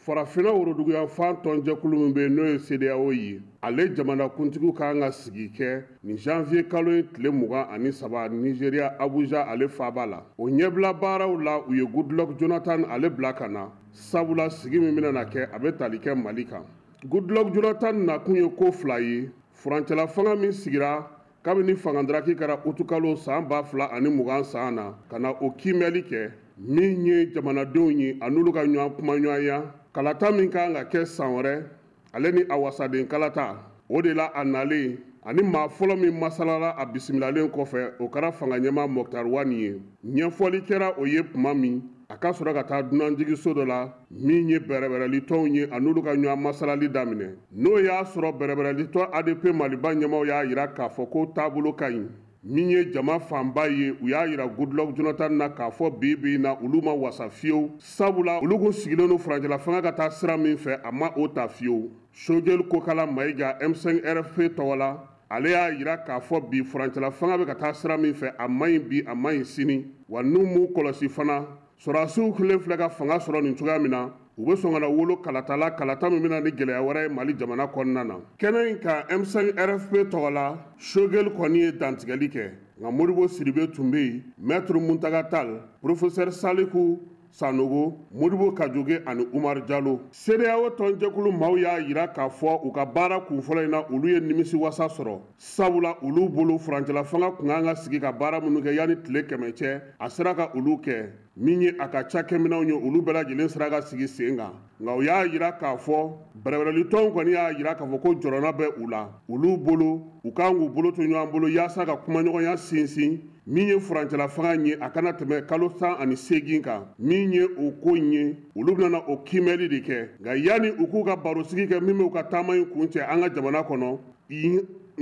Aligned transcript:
farafinna 0.00 0.50
woroduguya 0.52 1.06
fan 1.06 1.36
tɔnjɛkulu 1.42 1.96
min 1.98 2.12
bɛ 2.14 2.28
n'o 2.30 2.44
ye 2.52 2.58
sedeyaw 2.58 3.10
ye 3.12 3.42
ale 3.62 3.90
jamanakuntigiw 3.94 4.72
ka 4.72 4.78
kan 4.92 5.00
ka 5.00 5.10
sigi 5.12 5.50
kɛ 5.56 5.82
nin 6.02 6.16
janviye 6.16 6.64
kalo 6.68 6.90
ye 6.92 7.02
tile 7.02 7.30
mugan 7.30 7.66
ani 7.70 7.92
saba 7.92 8.28
nigeriya 8.28 8.96
abuja 8.98 9.42
ale 9.46 9.68
faaba 9.68 10.06
la 10.06 10.22
o 10.38 10.46
ɲɛbila 10.48 10.98
baaraw 11.00 11.36
la 11.44 11.60
u 11.68 11.74
ye 11.74 11.84
goodluck 11.84 12.38
jonathan 12.38 12.84
ale 12.90 13.10
bila 13.10 13.34
ka 13.34 13.46
na 13.48 13.68
sabula 13.92 14.48
sigi 14.50 14.78
min 14.78 14.94
benana 14.94 15.24
kɛ 15.28 15.48
a 15.52 15.58
be 15.58 15.70
tali 15.72 15.98
kɛ 15.98 16.14
mali 16.16 16.46
kan 16.46 16.62
goodluck 17.06 17.52
jonathan 17.52 18.06
nakun 18.06 18.36
ye 18.36 18.48
koo 18.56 18.72
fila 18.72 18.98
ye 19.00 19.28
furancɛla 19.52 20.06
fanga 20.08 20.34
min 20.34 20.50
sigira 20.52 21.04
kabini 21.44 21.76
fangadaraki 21.76 22.34
kɛra 22.38 22.58
utukalo 22.64 23.16
saan 23.16 23.46
b'a 23.46 23.62
fila 23.64 23.90
ani 23.92 24.08
mugan 24.08 24.44
saan 24.44 24.76
na 24.76 24.94
ka 25.10 25.18
na 25.18 25.28
o 25.28 25.50
kiimɛli 25.58 26.02
kɛ 26.08 26.30
min 26.62 27.06
ye 27.06 27.32
jamanadenw 27.32 27.90
ye 27.90 28.16
an'olu 28.20 28.52
ka 28.52 28.60
ɲɔgɔn 28.66 28.96
kumaɲɔgɔnya 28.96 29.72
kalata 29.94 30.30
min 30.30 30.50
kan 30.50 30.74
ka 30.74 30.84
kɛ 30.84 31.06
san 31.06 31.28
wɛrɛ 31.32 31.64
ale 32.12 32.32
ni 32.32 32.42
a 32.48 32.58
wasaden 32.58 33.06
kalata 33.08 33.56
o 33.88 34.02
de 34.02 34.12
la 34.14 34.26
a 34.34 34.44
nalen 34.44 34.98
ani 35.24 35.42
maa 35.42 35.68
fɔlɔ 35.68 35.98
min 35.98 36.18
masalala 36.20 36.74
a 36.76 36.84
bisimilalen 36.84 37.48
kɔfɛ 37.50 37.94
o 37.98 38.08
kɛra 38.10 38.30
fanga 38.32 38.56
ɲɛma 38.58 38.86
mɔkutari 38.88 39.30
wani 39.30 39.56
ye 39.62 39.80
ɲɛfɔli 40.06 40.60
kɛra 40.66 40.96
o 40.98 41.04
ye 41.06 41.22
tuma 41.32 41.54
min 41.56 41.82
a 42.10 42.16
ka 42.18 42.30
sɔrɔ 42.30 42.52
ka 42.52 42.62
taa 42.64 42.82
dunanjigiso 42.82 43.54
dɔ 43.56 43.66
la 43.66 43.90
min 44.10 44.50
ye 44.50 44.58
bɛrɛbɛrɛlitɔnw 44.58 45.46
ye 45.54 45.62
an'olu 45.72 46.02
ka 46.04 46.10
ɲɔgɔn 46.14 46.40
masalali 46.42 46.90
daminɛ 46.92 47.36
n'o 47.56 47.80
y'a 47.82 48.04
sɔrɔ 48.04 48.36
bɛrɛbɛrɛlitɔ 48.38 49.08
adp 49.14 49.44
maliba 49.54 49.94
ɲɛmaw 49.94 50.26
y'a 50.26 50.44
yira 50.44 50.68
k'a 50.76 50.90
fɔ 50.90 51.08
ko 51.10 51.32
taabolo 51.34 51.72
ka 51.76 51.86
ɲi 51.88 52.04
min 52.42 52.70
ye 52.70 52.92
jama 52.92 53.20
fanba 53.20 53.66
ye 53.68 53.90
u 54.00 54.08
y'a 54.08 54.26
yira 54.26 54.46
goodluck 54.48 54.96
jonathan 54.96 55.36
na 55.36 55.48
k'a 55.50 55.70
fɔ 55.70 55.98
bi 56.00 56.14
bi 56.16 56.38
na 56.38 56.54
olu 56.54 56.80
ma 56.82 56.92
wasa 56.92 57.28
fiyewu 57.28 57.70
sabula 57.78 58.38
olu 58.42 58.58
kun 58.58 58.72
sigilen 58.72 59.08
don 59.08 59.18
farajɛla 59.18 59.58
fanga 59.60 59.82
ka 59.82 59.90
taa 59.92 60.08
sira 60.10 60.38
min 60.38 60.54
fɛ 60.56 60.80
a 60.82 60.90
ma 60.90 61.10
o 61.16 61.28
ta 61.28 61.46
fiyewu 61.48 61.90
sojɛli 62.14 62.64
kokala 62.68 63.04
mayiga 63.06 63.58
m5 63.60 64.02
rf 64.20 64.38
tɔgɔ 64.56 64.76
la 64.78 64.96
ale 65.28 65.50
y'a 65.50 65.70
yira 65.70 65.98
k'a 65.98 66.18
fɔ 66.18 66.48
bi 66.50 66.62
furancɛla 66.64 67.10
fanga 67.12 67.36
bɛ 67.36 67.46
ka 67.46 67.54
taa 67.54 67.72
sira 67.74 67.98
min 67.98 68.12
fɛ 68.14 68.32
a 68.38 68.48
man 68.48 68.70
ɲi 68.70 68.88
bi 68.88 69.02
a 69.10 69.14
man 69.14 69.36
ɲi 69.40 69.44
sini 69.44 69.86
wa 70.08 70.22
n'u 70.22 70.40
m'u 70.42 70.68
kɔlɔsi 70.72 71.10
fana 71.10 71.44
sɔrɔdasiw 71.78 72.32
kelen 72.38 72.58
filɛ 72.60 72.78
ka 72.78 72.88
fanga 72.88 73.18
sɔrɔ 73.18 73.42
nin 73.42 73.54
cogoya 73.54 73.78
min 73.78 73.90
na 73.90 74.08
u 74.40 74.44
be 74.46 74.54
sɔn 74.56 74.72
kana 74.72 74.88
wolo 74.88 75.16
kalata 75.22 75.56
la 75.56 75.70
kalata 75.76 76.08
min 76.08 76.22
bena 76.22 76.40
ni 76.40 76.50
gwɛlɛya 76.50 76.80
wɛrɛ 76.82 77.02
ye 77.02 77.08
mali 77.14 77.34
jamana 77.38 77.66
kɔnɔna 77.66 78.04
na 78.06 78.16
kɛnɛ 78.38 78.70
in 78.70 78.78
kan 78.80 79.04
m5 79.08 79.54
rfp 79.68 80.08
tɔgɔ 80.10 80.30
la 80.32 80.56
shogel 80.78 81.28
kɔni 81.36 81.58
ye 81.64 81.70
dantigɛli 81.72 82.28
kɛ 82.32 82.44
nka 82.80 82.90
moribo 82.90 83.28
siribe 83.28 83.70
tun 83.74 83.90
be 83.90 83.98
yen 84.00 84.24
mɛtre 84.42 84.80
muntagatal 84.80 85.48
profɛsɛr 85.84 86.32
saliku 86.32 86.98
sanogo 87.30 87.94
modibo 88.12 88.52
kajoge 88.52 89.00
ani 89.06 89.24
umar 89.32 89.66
jalo 89.68 90.00
seereyawo 90.10 90.70
tɔn 90.70 90.98
jɛkulu 91.00 91.32
maw 91.40 91.54
y'a 91.56 91.78
yira 91.80 92.06
k'a 92.08 92.28
fɔ 92.30 92.60
u 92.64 92.72
ka 92.72 92.84
baara 92.84 93.18
kunfɔlɔ 93.20 93.64
in 93.64 93.70
na 93.70 93.80
olu 93.88 94.08
ye 94.08 94.20
nimisi 94.20 94.56
wasa 94.56 94.84
sɔrɔ 94.88 95.20
sabula 95.38 95.96
olu 96.02 96.28
bolo 96.28 96.58
furancɛla 96.58 97.04
fanga 97.04 97.30
kun 97.30 97.48
kan 97.48 97.62
ka 97.64 97.74
sigi 97.76 98.00
ka 98.00 98.12
baara 98.12 98.40
minnu 98.40 98.60
kɛ 98.62 98.74
yanni 98.74 98.96
tile 99.02 99.22
kɛmɛ 99.22 99.52
cɛ 99.56 99.80
a 100.00 100.10
sera 100.10 100.34
ka 100.34 100.48
olu 100.54 100.78
kɛ 100.82 101.10
min 101.36 101.62
ye 101.62 101.68
a 101.78 101.88
ka 101.88 102.02
cakɛminɛw 102.04 102.64
ye 102.66 102.72
olu 102.72 103.00
bɛɛ 103.02 103.12
lajɛlen 103.24 103.48
sera 103.50 103.70
ka 103.70 103.80
sigi 103.82 104.06
sen 104.08 104.36
kan 104.36 104.52
nka 104.80 104.96
u 104.96 105.02
y'a 105.02 105.24
yira 105.26 105.52
k'a 105.58 105.76
fɔ 105.78 106.16
bɛrɛbɛrɛli 106.44 106.84
tɔn 106.90 107.12
kɔni 107.12 107.32
y'a 107.32 107.52
yira 107.52 107.74
k'a 107.74 107.84
fɔ 107.86 107.98
ko 108.02 108.08
jɔrɔna 108.14 108.52
bɛ 108.56 108.66
u 108.82 108.88
la 108.88 109.08
olu 109.28 109.56
bolo 109.58 110.06
u 110.24 110.32
kan 110.32 110.54
k'u 110.54 110.68
bolo 110.72 110.90
to 110.92 111.02
ɲɔgɔn 111.02 111.30
bolo 111.30 111.48
y'asa 111.48 111.84
ka 111.86 111.96
kumaɲɔgɔnya 111.96 112.56
sinsin 112.58 113.20
min 113.46 113.68
ye 113.68 113.74
furancɛla 113.80 114.28
fanga 114.30 114.54
ye 114.66 114.72
a 114.80 114.88
kana 114.90 115.12
tɛmɛ 115.12 115.44
kalo 115.46 115.68
tan 115.78 115.96
ani 116.00 116.16
segin 116.16 116.62
kan 116.62 116.82
min 116.98 117.32
ye 117.32 117.42
o 117.44 117.70
ko 117.82 117.94
in 117.96 118.12
ye 118.12 118.36
olu 118.56 118.74
benana 118.74 119.04
o 119.08 119.16
kimɛli 119.18 119.68
de 119.68 119.80
kɛ 119.82 120.08
nka 120.20 120.36
yanni 120.44 120.68
u 120.78 120.86
k'u 120.86 121.04
ka 121.04 121.16
barosigi 121.16 121.66
kɛ 121.68 121.80
min 121.82 121.96
b'u 121.98 122.10
ka 122.12 122.22
taama 122.24 122.54
ɲi 122.54 122.70
kun 122.72 122.86
cɛ 122.88 123.04
an 123.08 123.20
ka 123.22 123.28
jamana 123.34 123.62
kɔnɔ 123.66 123.98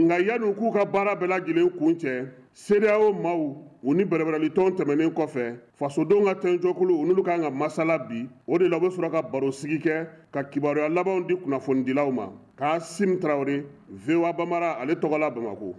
nka 0.05 0.19
yanni 0.19 0.45
u 0.47 0.55
k'u 0.55 0.71
ka 0.73 0.85
baara 0.85 1.15
bɛɛ 1.15 1.27
lajɛlen 1.31 1.71
kun 1.79 1.95
cɛ 1.99 2.29
seereyaw 2.53 3.13
maw 3.13 3.41
u 3.83 3.95
ni 3.95 4.05
bɛrɛbɛrɛlitɔn 4.05 4.77
tɛmɛnen 4.77 5.11
kɔfɛ 5.15 5.57
fasodenw 5.79 6.25
ka 6.25 6.35
tɛncɛkulu 6.35 6.95
u 7.01 7.07
n'olu 7.07 7.23
kan 7.25 7.41
ka 7.43 7.51
masala 7.51 7.99
bi 8.09 8.29
o 8.47 8.59
de 8.59 8.69
la 8.69 8.77
u 8.77 8.81
be 8.81 8.87
sɔrɔ 8.89 9.11
ka 9.11 9.23
barosigi 9.23 9.79
kɛ 9.83 10.07
ka 10.33 10.43
kibaruya 10.45 10.89
labanw 10.89 11.27
di 11.27 11.35
kunnafonidilaw 11.37 12.13
ma 12.13 12.29
k'a 12.59 12.79
sim 12.81 13.19
tarawure 13.19 13.65
voa 13.91 14.33
bamara 14.33 14.79
ale 14.81 14.95
tɔgɔla 14.95 15.35
bamako 15.35 15.75